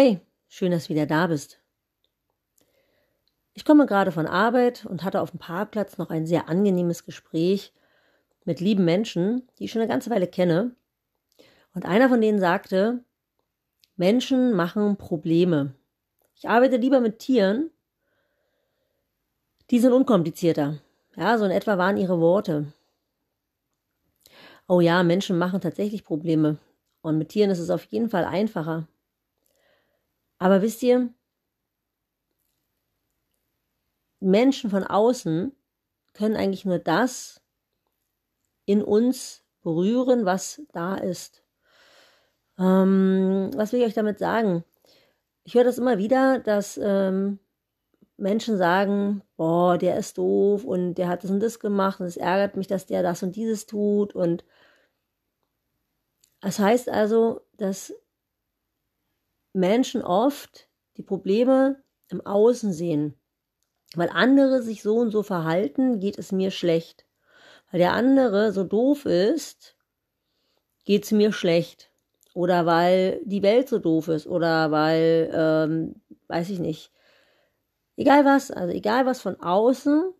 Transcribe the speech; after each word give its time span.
Hey, 0.00 0.20
schön, 0.46 0.70
dass 0.70 0.84
du 0.84 0.90
wieder 0.90 1.06
da 1.06 1.26
bist. 1.26 1.58
Ich 3.52 3.64
komme 3.64 3.84
gerade 3.84 4.12
von 4.12 4.28
Arbeit 4.28 4.86
und 4.86 5.02
hatte 5.02 5.20
auf 5.20 5.32
dem 5.32 5.40
Parkplatz 5.40 5.98
noch 5.98 6.10
ein 6.10 6.24
sehr 6.24 6.48
angenehmes 6.48 7.04
Gespräch 7.04 7.72
mit 8.44 8.60
lieben 8.60 8.84
Menschen, 8.84 9.48
die 9.58 9.64
ich 9.64 9.72
schon 9.72 9.82
eine 9.82 9.90
ganze 9.90 10.10
Weile 10.10 10.28
kenne. 10.28 10.76
Und 11.74 11.84
einer 11.84 12.08
von 12.08 12.20
denen 12.20 12.38
sagte, 12.38 13.02
Menschen 13.96 14.52
machen 14.52 14.98
Probleme. 14.98 15.74
Ich 16.36 16.48
arbeite 16.48 16.76
lieber 16.76 17.00
mit 17.00 17.18
Tieren, 17.18 17.72
die 19.72 19.80
sind 19.80 19.92
unkomplizierter. 19.92 20.78
Ja, 21.16 21.38
so 21.38 21.44
in 21.44 21.50
etwa 21.50 21.76
waren 21.76 21.96
ihre 21.96 22.20
Worte. 22.20 22.72
Oh 24.68 24.80
ja, 24.80 25.02
Menschen 25.02 25.38
machen 25.38 25.60
tatsächlich 25.60 26.04
Probleme. 26.04 26.58
Und 27.00 27.18
mit 27.18 27.30
Tieren 27.30 27.50
ist 27.50 27.58
es 27.58 27.70
auf 27.70 27.82
jeden 27.86 28.10
Fall 28.10 28.24
einfacher. 28.24 28.86
Aber 30.38 30.62
wisst 30.62 30.82
ihr, 30.82 31.12
Menschen 34.20 34.70
von 34.70 34.84
außen 34.84 35.52
können 36.14 36.36
eigentlich 36.36 36.64
nur 36.64 36.78
das 36.78 37.40
in 38.64 38.82
uns 38.82 39.44
berühren, 39.62 40.24
was 40.24 40.62
da 40.72 40.96
ist. 40.96 41.42
Ähm, 42.58 43.50
was 43.54 43.72
will 43.72 43.80
ich 43.80 43.86
euch 43.86 43.94
damit 43.94 44.18
sagen? 44.18 44.64
Ich 45.44 45.54
höre 45.54 45.64
das 45.64 45.78
immer 45.78 45.98
wieder, 45.98 46.40
dass 46.40 46.78
ähm, 46.82 47.38
Menschen 48.16 48.58
sagen, 48.58 49.22
boah, 49.36 49.78
der 49.78 49.96
ist 49.96 50.18
doof 50.18 50.64
und 50.64 50.94
der 50.94 51.08
hat 51.08 51.22
das 51.22 51.30
und 51.30 51.40
das 51.40 51.60
gemacht 51.60 52.00
und 52.00 52.06
es 52.06 52.16
ärgert 52.16 52.56
mich, 52.56 52.66
dass 52.66 52.86
der 52.86 53.02
das 53.02 53.22
und 53.22 53.36
dieses 53.36 53.66
tut 53.66 54.14
und 54.14 54.44
das 56.40 56.58
heißt 56.58 56.88
also, 56.88 57.40
dass 57.56 57.94
Menschen 59.52 60.02
oft 60.02 60.68
die 60.96 61.02
Probleme 61.02 61.82
im 62.08 62.24
Außen 62.24 62.72
sehen. 62.72 63.14
Weil 63.94 64.10
andere 64.10 64.62
sich 64.62 64.82
so 64.82 64.96
und 64.96 65.10
so 65.10 65.22
verhalten, 65.22 66.00
geht 66.00 66.18
es 66.18 66.32
mir 66.32 66.50
schlecht. 66.50 67.06
Weil 67.70 67.80
der 67.80 67.92
andere 67.92 68.52
so 68.52 68.64
doof 68.64 69.06
ist, 69.06 69.76
geht 70.84 71.04
es 71.04 71.12
mir 71.12 71.32
schlecht. 71.32 71.90
Oder 72.34 72.66
weil 72.66 73.20
die 73.24 73.42
Welt 73.42 73.68
so 73.68 73.78
doof 73.78 74.08
ist. 74.08 74.26
Oder 74.26 74.70
weil, 74.70 75.30
ähm, 75.32 76.02
weiß 76.28 76.50
ich 76.50 76.58
nicht. 76.58 76.92
Egal 77.96 78.24
was, 78.24 78.50
also 78.50 78.72
egal 78.72 79.06
was 79.06 79.20
von 79.20 79.40
außen 79.40 80.12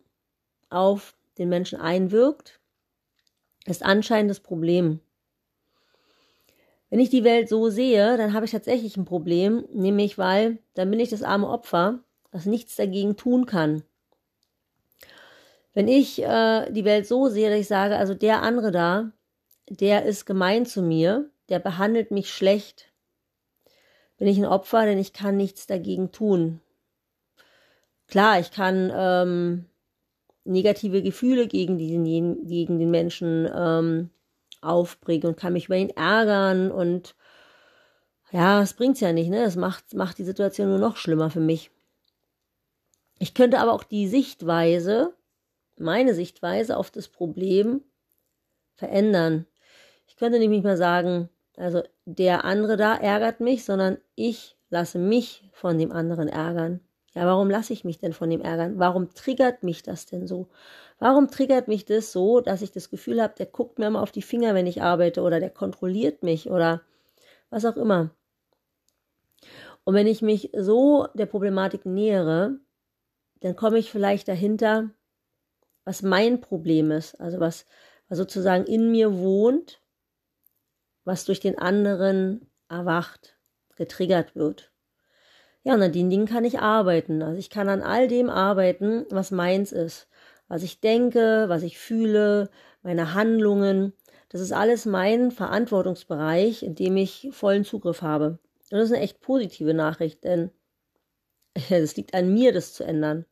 auf 0.69 1.15
den 1.37 1.49
Menschen 1.49 1.79
einwirkt, 1.79 2.59
ist 3.65 3.83
anscheinend 3.83 4.31
das 4.31 4.39
Problem. 4.39 4.99
Wenn 6.89 6.99
ich 6.99 7.09
die 7.09 7.23
Welt 7.23 7.49
so 7.49 7.69
sehe, 7.69 8.17
dann 8.17 8.33
habe 8.33 8.45
ich 8.45 8.51
tatsächlich 8.51 8.97
ein 8.97 9.05
Problem, 9.05 9.65
nämlich 9.71 10.17
weil 10.17 10.57
dann 10.73 10.89
bin 10.89 10.99
ich 10.99 11.09
das 11.09 11.23
arme 11.23 11.47
Opfer, 11.47 11.99
das 12.31 12.45
nichts 12.45 12.75
dagegen 12.75 13.15
tun 13.15 13.45
kann. 13.45 13.83
Wenn 15.73 15.87
ich 15.87 16.21
äh, 16.21 16.71
die 16.71 16.85
Welt 16.85 17.07
so 17.07 17.27
sehe, 17.27 17.49
dass 17.49 17.59
ich 17.59 17.67
sage, 17.67 17.95
also 17.95 18.15
der 18.15 18.41
andere 18.41 18.71
da, 18.71 19.11
der 19.69 20.05
ist 20.05 20.25
gemein 20.25 20.65
zu 20.65 20.81
mir, 20.81 21.29
der 21.49 21.59
behandelt 21.59 22.09
mich 22.09 22.31
schlecht, 22.33 22.91
bin 24.17 24.27
ich 24.27 24.37
ein 24.37 24.45
Opfer, 24.45 24.85
denn 24.85 24.97
ich 24.97 25.13
kann 25.13 25.37
nichts 25.37 25.67
dagegen 25.67 26.11
tun. 26.11 26.59
Klar, 28.07 28.39
ich 28.39 28.51
kann 28.51 28.91
ähm, 28.93 29.65
negative 30.43 31.03
Gefühle 31.03 31.47
gegen, 31.47 31.77
diesen, 31.77 32.03
gegen 32.47 32.79
den 32.79 32.89
Menschen 32.89 33.47
ähm, 33.55 34.09
aufbringen 34.61 35.27
und 35.27 35.37
kann 35.37 35.53
mich 35.53 35.65
über 35.65 35.77
ihn 35.77 35.89
ärgern 35.89 36.71
und 36.71 37.15
ja, 38.31 38.61
es 38.61 38.73
bringt's 38.73 38.99
ja 38.99 39.11
nicht, 39.11 39.29
ne? 39.29 39.43
Es 39.43 39.55
macht, 39.55 39.93
macht 39.93 40.17
die 40.19 40.23
Situation 40.23 40.69
nur 40.69 40.77
noch 40.77 40.97
schlimmer 40.97 41.29
für 41.29 41.39
mich. 41.39 41.71
Ich 43.17 43.33
könnte 43.33 43.59
aber 43.59 43.73
auch 43.73 43.83
die 43.83 44.07
Sichtweise, 44.07 45.13
meine 45.77 46.13
Sichtweise 46.13 46.77
auf 46.77 46.91
das 46.91 47.07
Problem 47.07 47.81
verändern. 48.75 49.45
Ich 50.07 50.15
könnte 50.15 50.39
nämlich 50.39 50.63
mal 50.63 50.77
sagen, 50.77 51.29
also 51.57 51.83
der 52.05 52.45
andere 52.45 52.77
da 52.77 52.95
ärgert 52.95 53.39
mich, 53.39 53.65
sondern 53.65 53.97
ich 54.15 54.57
lasse 54.69 54.99
mich 54.99 55.49
von 55.51 55.77
dem 55.77 55.91
anderen 55.91 56.27
ärgern. 56.27 56.79
Ja, 57.15 57.25
warum 57.25 57.49
lasse 57.49 57.73
ich 57.73 57.83
mich 57.83 57.97
denn 57.97 58.13
von 58.13 58.29
dem 58.29 58.41
ärgern? 58.41 58.77
Warum 58.77 59.13
triggert 59.13 59.63
mich 59.63 59.81
das 59.83 60.05
denn 60.05 60.27
so? 60.27 60.47
Warum 60.99 61.29
triggert 61.29 61.67
mich 61.67 61.85
das 61.85 62.11
so, 62.11 62.39
dass 62.39 62.61
ich 62.61 62.71
das 62.71 62.89
Gefühl 62.89 63.21
habe, 63.21 63.33
der 63.37 63.47
guckt 63.47 63.79
mir 63.79 63.87
immer 63.87 64.01
auf 64.01 64.11
die 64.11 64.21
Finger, 64.21 64.53
wenn 64.53 64.67
ich 64.67 64.81
arbeite 64.81 65.21
oder 65.21 65.39
der 65.39 65.49
kontrolliert 65.49 66.23
mich 66.23 66.49
oder 66.51 66.81
was 67.49 67.65
auch 67.65 67.77
immer. 67.77 68.11
Und 69.83 69.95
wenn 69.95 70.07
ich 70.07 70.21
mich 70.21 70.51
so 70.55 71.07
der 71.15 71.25
Problematik 71.25 71.85
nähere, 71.85 72.59
dann 73.39 73.55
komme 73.55 73.79
ich 73.79 73.89
vielleicht 73.89 74.27
dahinter, 74.27 74.91
was 75.85 76.03
mein 76.03 76.41
Problem 76.41 76.91
ist, 76.91 77.19
also 77.19 77.39
was, 77.39 77.65
was 78.07 78.17
sozusagen 78.19 78.65
in 78.65 78.91
mir 78.91 79.17
wohnt, 79.17 79.81
was 81.05 81.25
durch 81.25 81.39
den 81.39 81.57
anderen 81.57 82.51
erwacht, 82.67 83.37
getriggert 83.75 84.35
wird. 84.35 84.68
Ja, 85.63 85.73
und 85.73 85.81
an 85.81 85.91
den 85.91 86.09
Dingen 86.09 86.25
kann 86.25 86.45
ich 86.45 86.59
arbeiten. 86.59 87.21
Also 87.21 87.37
ich 87.37 87.49
kann 87.49 87.69
an 87.69 87.81
all 87.81 88.07
dem 88.07 88.29
arbeiten, 88.29 89.05
was 89.09 89.31
meins 89.31 89.71
ist 89.71 90.07
was 90.49 90.63
ich 90.63 90.81
denke, 90.81 91.45
was 91.47 91.63
ich 91.63 91.77
fühle, 91.77 92.49
meine 92.81 93.13
Handlungen. 93.13 93.93
Das 94.27 94.41
ist 94.41 94.51
alles 94.51 94.85
mein 94.85 95.31
Verantwortungsbereich, 95.31 96.63
in 96.63 96.75
dem 96.75 96.97
ich 96.97 97.29
vollen 97.31 97.63
Zugriff 97.63 98.01
habe. 98.01 98.39
Und 98.71 98.77
das 98.77 98.85
ist 98.85 98.91
eine 98.91 99.03
echt 99.03 99.21
positive 99.21 99.73
Nachricht, 99.73 100.23
denn 100.23 100.51
es 101.69 101.95
liegt 101.95 102.13
an 102.13 102.33
mir, 102.33 102.51
das 102.51 102.73
zu 102.73 102.83
ändern. 102.83 103.25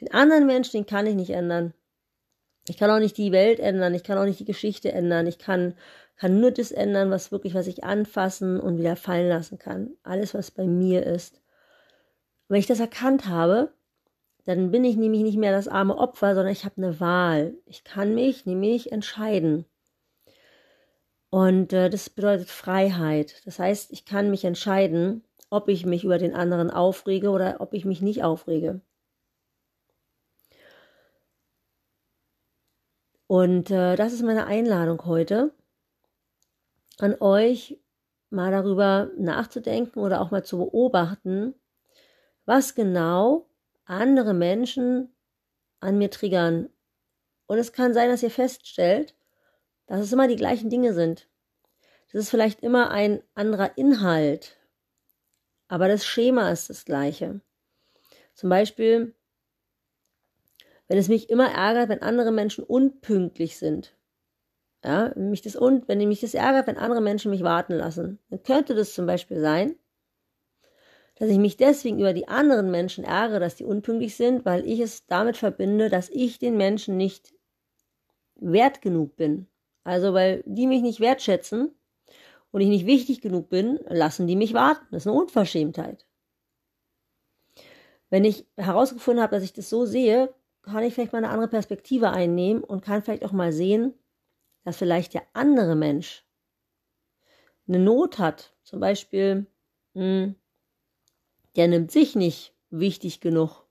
Den 0.00 0.12
anderen 0.12 0.46
Menschen, 0.46 0.76
den 0.76 0.86
kann 0.86 1.06
ich 1.06 1.14
nicht 1.14 1.30
ändern. 1.30 1.72
Ich 2.68 2.76
kann 2.76 2.90
auch 2.90 2.98
nicht 2.98 3.16
die 3.16 3.32
Welt 3.32 3.60
ändern, 3.60 3.94
ich 3.94 4.02
kann 4.02 4.18
auch 4.18 4.24
nicht 4.24 4.40
die 4.40 4.44
Geschichte 4.44 4.92
ändern, 4.92 5.26
ich 5.26 5.38
kann, 5.38 5.74
kann 6.16 6.40
nur 6.40 6.50
das 6.50 6.72
ändern, 6.72 7.10
was 7.10 7.30
wirklich, 7.30 7.54
was 7.54 7.66
ich 7.66 7.84
anfassen 7.84 8.58
und 8.60 8.78
wieder 8.78 8.96
fallen 8.96 9.28
lassen 9.28 9.58
kann. 9.58 9.90
Alles, 10.02 10.34
was 10.34 10.50
bei 10.50 10.66
mir 10.66 11.04
ist. 11.04 11.40
wenn 12.48 12.58
ich 12.60 12.66
das 12.66 12.80
erkannt 12.80 13.26
habe, 13.28 13.72
dann 14.44 14.70
bin 14.70 14.84
ich 14.84 14.96
nämlich 14.96 15.22
nicht 15.22 15.38
mehr 15.38 15.52
das 15.52 15.68
arme 15.68 15.96
Opfer, 15.98 16.34
sondern 16.34 16.52
ich 16.52 16.64
habe 16.64 16.76
eine 16.78 17.00
Wahl. 17.00 17.54
Ich 17.66 17.84
kann 17.84 18.14
mich 18.14 18.46
nämlich 18.46 18.92
entscheiden. 18.92 19.64
Und 21.30 21.72
äh, 21.72 21.90
das 21.90 22.08
bedeutet 22.10 22.48
Freiheit. 22.48 23.44
Das 23.44 23.58
heißt, 23.58 23.92
ich 23.92 24.04
kann 24.04 24.30
mich 24.30 24.44
entscheiden, 24.44 25.24
ob 25.50 25.68
ich 25.68 25.84
mich 25.84 26.04
über 26.04 26.18
den 26.18 26.34
anderen 26.34 26.70
aufrege 26.70 27.30
oder 27.30 27.56
ob 27.60 27.74
ich 27.74 27.84
mich 27.84 28.00
nicht 28.02 28.22
aufrege. 28.22 28.80
Und 33.26 33.70
äh, 33.70 33.96
das 33.96 34.12
ist 34.12 34.22
meine 34.22 34.46
Einladung 34.46 35.04
heute 35.04 35.52
an 36.98 37.16
euch, 37.20 37.78
mal 38.30 38.50
darüber 38.50 39.10
nachzudenken 39.16 40.00
oder 40.00 40.20
auch 40.20 40.30
mal 40.30 40.44
zu 40.44 40.58
beobachten, 40.58 41.54
was 42.44 42.74
genau 42.74 43.48
andere 43.84 44.34
Menschen 44.34 45.12
an 45.80 45.98
mir 45.98 46.10
triggern. 46.10 46.68
Und 47.46 47.58
es 47.58 47.72
kann 47.72 47.94
sein, 47.94 48.08
dass 48.08 48.22
ihr 48.22 48.30
feststellt, 48.30 49.14
dass 49.86 50.00
es 50.00 50.12
immer 50.12 50.28
die 50.28 50.36
gleichen 50.36 50.70
Dinge 50.70 50.94
sind. 50.94 51.28
Das 52.12 52.22
ist 52.22 52.30
vielleicht 52.30 52.60
immer 52.60 52.90
ein 52.90 53.22
anderer 53.34 53.76
Inhalt, 53.76 54.56
aber 55.68 55.88
das 55.88 56.06
Schema 56.06 56.50
ist 56.50 56.70
das 56.70 56.84
gleiche. 56.84 57.40
Zum 58.34 58.50
Beispiel, 58.50 59.14
wenn 60.88 60.98
es 60.98 61.08
mich 61.08 61.30
immer 61.30 61.50
ärgert, 61.50 61.88
wenn 61.88 62.02
andere 62.02 62.32
Menschen 62.32 62.64
unpünktlich 62.64 63.56
sind. 63.56 63.96
Ja, 64.84 65.12
wenn 65.16 65.30
mich 65.30 65.42
das, 65.42 65.56
und, 65.56 65.88
wenn 65.88 66.06
mich 66.06 66.20
das 66.20 66.34
ärgert, 66.34 66.66
wenn 66.66 66.76
andere 66.76 67.00
Menschen 67.00 67.30
mich 67.30 67.42
warten 67.42 67.74
lassen, 67.74 68.20
dann 68.30 68.42
könnte 68.42 68.74
das 68.74 68.94
zum 68.94 69.06
Beispiel 69.06 69.40
sein, 69.40 69.76
dass 71.16 71.30
ich 71.30 71.38
mich 71.38 71.56
deswegen 71.56 71.98
über 71.98 72.12
die 72.12 72.28
anderen 72.28 72.70
Menschen 72.70 73.02
ärgere, 73.02 73.40
dass 73.40 73.56
die 73.56 73.64
unpünktlich 73.64 74.16
sind, 74.16 74.44
weil 74.44 74.66
ich 74.66 74.80
es 74.80 75.06
damit 75.06 75.36
verbinde, 75.36 75.88
dass 75.88 76.10
ich 76.10 76.38
den 76.38 76.56
Menschen 76.56 76.96
nicht 76.96 77.34
wert 78.36 78.82
genug 78.82 79.16
bin. 79.16 79.48
Also 79.82 80.12
weil 80.12 80.42
die 80.46 80.66
mich 80.66 80.82
nicht 80.82 81.00
wertschätzen 81.00 81.70
und 82.50 82.60
ich 82.60 82.68
nicht 82.68 82.86
wichtig 82.86 83.20
genug 83.20 83.48
bin, 83.48 83.80
lassen 83.88 84.26
die 84.26 84.36
mich 84.36 84.52
warten. 84.52 84.86
Das 84.90 85.04
ist 85.04 85.06
eine 85.08 85.18
Unverschämtheit. 85.18 86.06
Wenn 88.10 88.24
ich 88.24 88.46
herausgefunden 88.56 89.22
habe, 89.22 89.34
dass 89.34 89.42
ich 89.42 89.52
das 89.52 89.70
so 89.70 89.84
sehe, 89.86 90.32
kann 90.66 90.84
ich 90.84 90.94
vielleicht 90.94 91.12
mal 91.12 91.18
eine 91.18 91.30
andere 91.30 91.48
Perspektive 91.48 92.10
einnehmen 92.10 92.62
und 92.62 92.84
kann 92.84 93.02
vielleicht 93.02 93.24
auch 93.24 93.32
mal 93.32 93.52
sehen, 93.52 93.94
dass 94.64 94.76
vielleicht 94.76 95.14
der 95.14 95.22
andere 95.32 95.76
Mensch 95.76 96.24
eine 97.68 97.78
Not 97.78 98.18
hat. 98.18 98.54
Zum 98.62 98.80
Beispiel, 98.80 99.46
mh, 99.94 100.02
hm, 100.02 100.34
der 101.56 101.68
nimmt 101.68 101.90
sich 101.90 102.16
nicht 102.16 102.54
wichtig 102.70 103.20
genug, 103.20 103.66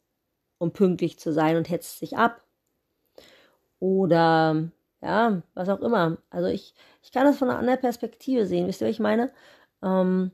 um 0.57 0.71
pünktlich 0.71 1.19
zu 1.19 1.31
sein 1.31 1.57
und 1.57 1.69
hetzt 1.69 1.99
sich 1.99 2.17
ab. 2.17 2.43
Oder 3.79 4.71
ja, 5.01 5.43
was 5.53 5.69
auch 5.69 5.81
immer. 5.81 6.17
Also 6.29 6.47
ich, 6.47 6.73
ich 7.03 7.11
kann 7.11 7.25
das 7.25 7.37
von 7.37 7.49
einer 7.49 7.59
anderen 7.59 7.79
Perspektive 7.79 8.47
sehen. 8.47 8.67
Wisst 8.67 8.81
ihr, 8.81 8.87
was 8.87 8.93
ich 8.93 8.99
meine? 8.99 9.31
Ähm, 9.83 10.31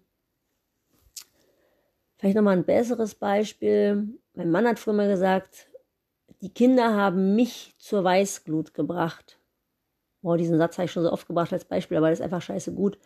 Vielleicht 2.22 2.36
nochmal 2.36 2.56
ein 2.56 2.66
besseres 2.66 3.16
Beispiel. 3.16 4.20
Mein 4.36 4.52
Mann 4.52 4.68
hat 4.68 4.78
früher 4.78 4.94
mal 4.94 5.08
gesagt, 5.08 5.71
die 6.42 6.54
Kinder 6.54 6.96
haben 6.96 7.36
mich 7.36 7.74
zur 7.78 8.04
Weißglut 8.04 8.74
gebracht. 8.74 9.38
Boah, 10.22 10.38
diesen 10.38 10.58
Satz 10.58 10.78
habe 10.78 10.86
ich 10.86 10.92
schon 10.92 11.04
so 11.04 11.12
oft 11.12 11.28
gebracht 11.28 11.54
als 11.54 11.66
Beispiel, 11.66 11.98
aber 11.98 12.10
das 12.10 12.20
ist 12.20 12.24
einfach 12.24 12.42
scheiße 12.42 12.74
gut. 12.74 12.98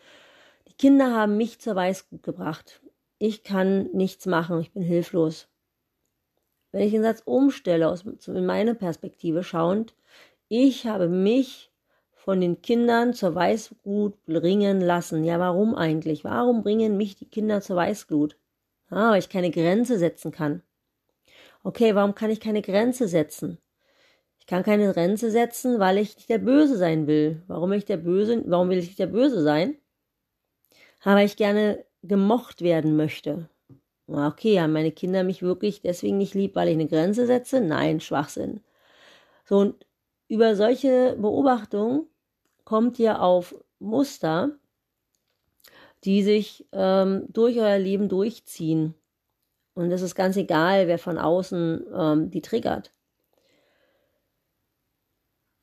Die 0.68 0.74
Kinder 0.74 1.14
haben 1.14 1.38
mich 1.38 1.60
zur 1.60 1.76
Weißglut 1.76 2.24
gebracht. 2.24 2.82
Ich 3.18 3.44
kann 3.44 3.90
nichts 3.94 4.26
machen, 4.26 4.60
ich 4.60 4.72
bin 4.72 4.84
hilflos. 4.84 5.48
Wenn 6.72 6.84
ich 6.84 6.92
den 6.92 7.04
Satz 7.04 7.22
umstelle, 7.26 7.90
aus 7.90 8.04
in 8.04 8.46
meine 8.46 8.76
Perspektive 8.76 9.44
schauend, 9.44 9.96
ich 10.50 10.86
habe 10.86 11.08
mich 11.08 11.72
von 12.12 12.42
den 12.42 12.62
Kindern 12.62 13.14
zur 13.14 13.36
Weißglut 13.36 14.26
bringen 14.26 14.82
lassen. 14.82 15.24
Ja, 15.24 15.40
warum 15.40 15.76
eigentlich? 15.76 16.24
Warum 16.24 16.64
bringen 16.64 16.98
mich 16.98 17.16
die 17.16 17.30
Kinder 17.30 17.62
zur 17.62 17.78
Weißglut? 17.78 18.38
Ah, 18.90 19.12
weil 19.12 19.20
ich 19.20 19.30
keine 19.30 19.52
Grenze 19.52 19.98
setzen 19.98 20.32
kann. 20.32 20.62
Okay, 21.66 21.96
warum 21.96 22.14
kann 22.14 22.30
ich 22.30 22.40
keine 22.40 22.62
Grenze 22.62 23.08
setzen? 23.08 23.58
Ich 24.38 24.46
kann 24.46 24.62
keine 24.62 24.94
Grenze 24.94 25.32
setzen, 25.32 25.80
weil 25.80 25.98
ich 25.98 26.16
nicht 26.16 26.30
der 26.30 26.38
Böse 26.38 26.78
sein 26.78 27.08
will. 27.08 27.42
Warum 27.48 27.72
will 27.72 27.80
ich 27.80 27.86
der 27.86 27.98
Böse, 27.98 28.44
warum 28.46 28.70
will 28.70 28.78
ich 28.78 28.86
nicht 28.86 29.00
der 29.00 29.08
Böse 29.08 29.42
sein? 29.42 29.76
Weil 31.04 31.26
ich 31.26 31.38
gerne 31.38 31.84
gemocht 32.04 32.62
werden 32.62 32.96
möchte. 32.96 33.50
Okay, 34.06 34.62
haben 34.62 34.74
meine 34.74 34.92
Kinder 34.92 35.24
mich 35.24 35.42
wirklich 35.42 35.82
deswegen 35.82 36.20
nicht 36.20 36.36
lieb, 36.36 36.56
weil 36.56 36.68
ich 36.68 36.76
eine 36.76 36.88
Grenze 36.88 37.26
setze? 37.26 37.62
Nein, 37.62 38.00
Schwachsinn. 38.00 38.62
So, 39.46 39.58
und 39.58 39.88
über 40.28 40.56
solche 40.56 41.16
Beobachtungen 41.20 42.08
kommt 42.64 43.00
ihr 43.00 43.24
auf 43.24 43.56
Muster, 43.80 44.60
die 46.04 46.22
sich 46.22 46.68
ähm, 46.74 47.26
durch 47.30 47.58
euer 47.58 47.80
Leben 47.80 48.08
durchziehen. 48.08 48.94
Und 49.76 49.92
es 49.92 50.02
ist 50.02 50.16
ganz 50.16 50.38
egal, 50.38 50.88
wer 50.88 50.98
von 50.98 51.18
außen 51.18 51.86
ähm, 51.94 52.32
die 52.32 52.42
triggert. 52.42 52.92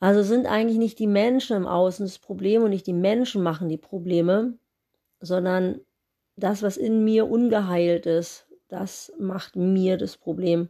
Also 0.00 0.22
sind 0.22 0.46
eigentlich 0.46 0.78
nicht 0.78 0.98
die 0.98 1.06
Menschen 1.06 1.56
im 1.56 1.66
Außen 1.66 2.04
das 2.04 2.18
Problem 2.18 2.62
und 2.62 2.70
nicht 2.70 2.86
die 2.86 2.92
Menschen 2.92 3.42
machen 3.42 3.68
die 3.68 3.78
Probleme, 3.78 4.58
sondern 5.20 5.80
das, 6.36 6.62
was 6.62 6.76
in 6.76 7.04
mir 7.04 7.28
ungeheilt 7.30 8.06
ist, 8.06 8.46
das 8.68 9.12
macht 9.18 9.56
mir 9.56 9.96
das 9.96 10.16
Problem. 10.16 10.68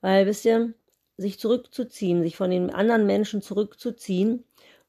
Weil, 0.00 0.26
wisst 0.26 0.44
ihr, 0.44 0.74
sich 1.16 1.38
zurückzuziehen, 1.38 2.22
sich 2.22 2.36
von 2.36 2.50
den 2.50 2.70
anderen 2.70 3.06
Menschen 3.06 3.42
zurückzuziehen 3.42 4.44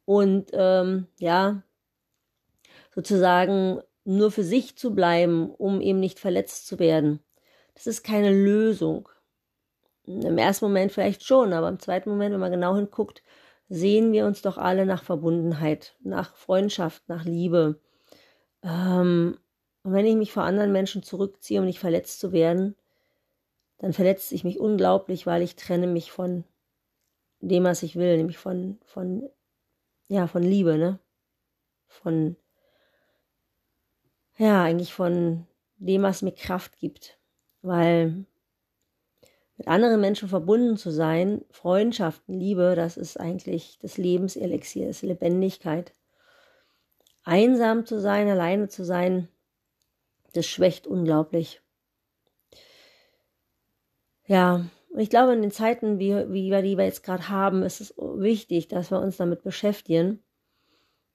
und 0.06 0.50
ähm, 0.54 1.08
ja, 1.20 1.64
sozusagen 2.94 3.81
nur 4.04 4.31
für 4.31 4.44
sich 4.44 4.75
zu 4.75 4.94
bleiben, 4.94 5.50
um 5.52 5.81
eben 5.81 6.00
nicht 6.00 6.20
verletzt 6.20 6.68
zu 6.68 6.80
werden. 6.80 7.20
Das 7.75 7.88
ist 7.88 8.04
keine 8.04 8.31
Lösung. 8.31 9.10
Im 10.06 10.38
ersten 10.38 10.66
Moment 10.66 10.92
vielleicht 10.92 11.24
schon, 11.24 11.54
aber 11.54 11.70
im 11.70 11.80
zweiten 11.80 12.10
Moment, 12.10 12.34
wenn 12.34 12.40
man 12.40 12.52
genau 12.52 12.75
hinguckt, 12.75 13.24
sehen 13.70 14.12
wir 14.12 14.25
uns 14.25 14.42
doch 14.42 14.58
alle 14.58 14.86
nach 14.86 15.04
Verbundenheit, 15.04 15.96
nach 16.02 16.36
Freundschaft, 16.36 17.08
nach 17.08 17.24
Liebe. 17.24 17.80
Ähm, 18.64 19.38
und 19.84 19.94
wenn 19.94 20.06
ich 20.06 20.16
mich 20.16 20.31
vor 20.31 20.44
anderen 20.44 20.72
Menschen 20.72 21.04
zurückziehe, 21.04 21.60
um 21.60 21.66
nicht 21.66 21.80
verletzt 21.80 22.20
zu 22.20 22.31
werden, 22.31 22.75
dann 23.80 23.94
verletzt 23.94 24.31
ich 24.31 24.44
mich 24.44 24.60
unglaublich, 24.60 25.25
weil 25.25 25.42
ich 25.42 25.56
trenne 25.56 25.88
mich 25.88 26.12
von 26.12 26.44
dem, 27.40 27.66
was 27.66 27.84
ich 27.84 27.96
will, 27.96 28.16
nämlich 28.18 28.38
von, 28.38 28.80
von, 28.86 29.30
ja, 30.08 30.28
von 30.28 30.44
Liebe, 30.44 30.78
ne? 30.78 31.00
Von, 31.88 32.38
ja, 34.38 34.64
eigentlich 34.64 34.94
von 34.94 35.46
dem, 35.78 36.04
was 36.04 36.22
mir 36.22 36.31
Kraft 36.31 36.78
gibt. 36.78 37.20
Weil 37.63 38.25
mit 39.57 39.68
anderen 39.68 40.01
Menschen 40.01 40.27
verbunden 40.27 40.77
zu 40.77 40.92
sein, 40.92 41.44
Freundschaften, 41.50 42.39
Liebe, 42.39 42.74
das 42.75 42.98
ist 42.98 43.19
eigentlich 43.19 43.80
das 43.81 43.98
Lebenselixier, 43.98 44.89
ist 44.89 45.01
Lebendigkeit. 45.01 45.94
Einsam 47.24 47.86
zu 47.86 48.00
sein, 48.00 48.27
alleine 48.27 48.68
zu 48.68 48.83
sein, 48.83 49.30
das 50.33 50.45
schwächt 50.45 50.88
unglaublich. 50.88 51.62
Ja, 54.25 54.65
ich 54.98 55.10
glaube, 55.10 55.33
in 55.33 55.42
den 55.42 55.51
Zeiten, 55.51 56.00
wie, 56.00 56.13
wie 56.31 56.51
wir 56.51 56.62
die 56.62 56.77
wir 56.77 56.86
jetzt 56.86 57.04
gerade 57.04 57.30
haben, 57.30 57.63
ist 57.63 57.81
es 57.81 57.94
wichtig, 57.98 58.68
dass 58.68 58.92
wir 58.92 59.00
uns 59.00 59.18
damit 59.18 59.44
beschäftigen. 59.44 60.21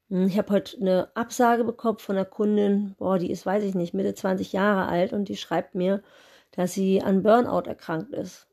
Hm, 0.08 0.26
ich 0.26 0.38
habe 0.38 0.52
heute 0.52 0.78
eine 0.80 1.14
Absage 1.14 1.64
bekommen 1.64 1.98
von 1.98 2.16
einer 2.16 2.24
Kundin, 2.24 2.94
boah, 2.98 3.18
die 3.18 3.30
ist, 3.30 3.44
weiß 3.46 3.64
ich 3.64 3.74
nicht, 3.74 3.94
Mitte 3.94 4.14
20 4.14 4.52
Jahre 4.52 4.88
alt 4.88 5.12
und 5.12 5.28
die 5.28 5.36
schreibt 5.36 5.74
mir, 5.74 6.02
dass 6.58 6.74
sie 6.74 7.00
an 7.00 7.22
Burnout 7.22 7.68
erkrankt 7.68 8.12
ist. 8.12 8.48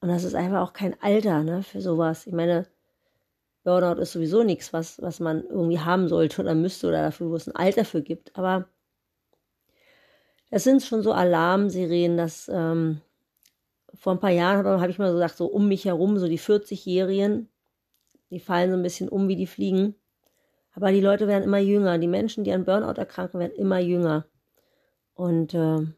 Und 0.00 0.10
das 0.10 0.22
ist 0.22 0.36
einfach 0.36 0.60
auch 0.60 0.72
kein 0.72 0.94
Alter, 1.02 1.42
ne, 1.42 1.64
für 1.64 1.80
sowas. 1.80 2.24
Ich 2.28 2.32
meine, 2.32 2.68
Burnout 3.64 4.00
ist 4.00 4.12
sowieso 4.12 4.44
nichts, 4.44 4.72
was, 4.72 5.02
was 5.02 5.18
man 5.18 5.42
irgendwie 5.42 5.80
haben 5.80 6.06
sollte 6.06 6.40
oder 6.40 6.54
müsste 6.54 6.86
oder 6.86 7.02
dafür, 7.02 7.28
wo 7.28 7.34
es 7.34 7.48
ein 7.48 7.56
Alter 7.56 7.84
für 7.84 8.00
gibt. 8.00 8.36
Aber 8.38 8.68
es 10.50 10.62
sind 10.62 10.84
schon 10.84 11.02
so 11.02 11.10
Alarmserien, 11.10 12.16
dass 12.16 12.48
ähm, 12.48 13.00
vor 13.92 14.12
ein 14.12 14.20
paar 14.20 14.30
Jahren 14.30 14.58
habe 14.58 14.80
hab 14.80 14.88
ich 14.88 15.00
mal 15.00 15.08
so 15.08 15.14
gesagt, 15.14 15.36
so 15.36 15.46
um 15.46 15.66
mich 15.66 15.84
herum, 15.84 16.20
so 16.20 16.28
die 16.28 16.38
40-Jährigen, 16.38 17.48
die 18.30 18.38
fallen 18.38 18.70
so 18.70 18.76
ein 18.76 18.84
bisschen 18.84 19.08
um 19.08 19.26
wie 19.26 19.34
die 19.34 19.48
Fliegen. 19.48 19.96
Aber 20.74 20.92
die 20.92 21.00
Leute 21.00 21.26
werden 21.26 21.42
immer 21.42 21.58
jünger. 21.58 21.98
Die 21.98 22.06
Menschen, 22.06 22.44
die 22.44 22.52
an 22.52 22.64
Burnout 22.64 23.00
erkranken, 23.00 23.40
werden 23.40 23.56
immer 23.56 23.80
jünger. 23.80 24.26
Und 25.14 25.54
äh, 25.54 25.88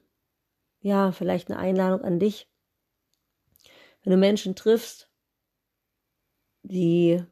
ja, 0.88 1.12
vielleicht 1.12 1.50
eine 1.50 1.58
Einladung 1.60 2.00
an 2.02 2.18
dich. 2.18 2.48
Wenn 4.02 4.12
du 4.12 4.16
Menschen 4.16 4.56
triffst, 4.56 5.10
die 6.62 7.22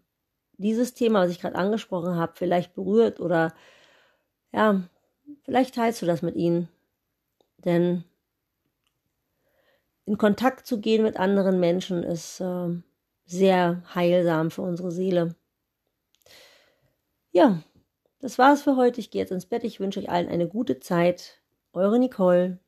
dieses 0.59 0.93
Thema, 0.93 1.21
was 1.23 1.31
ich 1.31 1.41
gerade 1.41 1.57
angesprochen 1.57 2.17
habe, 2.17 2.33
vielleicht 2.35 2.75
berührt 2.75 3.19
oder 3.19 3.55
ja, 4.53 4.83
vielleicht 5.45 5.75
teilst 5.75 6.03
du 6.03 6.07
das 6.07 6.21
mit 6.21 6.37
ihnen. 6.37 6.69
Denn 7.65 8.05
in 10.05 10.19
Kontakt 10.19 10.67
zu 10.67 10.81
gehen 10.81 11.03
mit 11.03 11.17
anderen 11.17 11.59
Menschen 11.59 12.03
ist 12.03 12.41
äh, 12.41 12.69
sehr 13.25 13.83
heilsam 13.95 14.51
für 14.51 14.63
unsere 14.63 14.91
Seele. 14.91 15.35
Ja, 17.33 17.63
das 18.21 18.39
war's 18.39 18.63
für 18.63 18.77
heute. 18.77 19.01
Ich 19.01 19.11
gehe 19.11 19.23
jetzt 19.23 19.33
ins 19.33 19.47
Bett. 19.47 19.65
Ich 19.65 19.81
wünsche 19.81 20.01
euch 20.01 20.11
allen 20.11 20.29
eine 20.29 20.47
gute 20.47 20.79
Zeit. 20.79 21.41
Eure 21.73 21.99
Nicole. 21.99 22.59